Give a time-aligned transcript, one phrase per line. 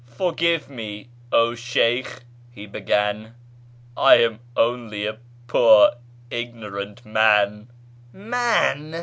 [0.07, 2.23] "Forgive me, 0 Sheykh!"
[2.55, 3.35] he began;"
[3.95, 5.91] I am only a poor
[6.31, 7.67] ignorant man
[8.11, 8.95] ""j\Ian